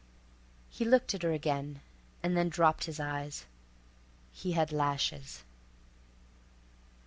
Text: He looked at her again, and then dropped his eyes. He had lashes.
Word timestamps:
He 0.67 0.83
looked 0.83 1.13
at 1.13 1.21
her 1.21 1.31
again, 1.31 1.79
and 2.23 2.35
then 2.35 2.49
dropped 2.49 2.85
his 2.85 2.99
eyes. 2.99 3.45
He 4.31 4.53
had 4.53 4.71
lashes. 4.71 5.43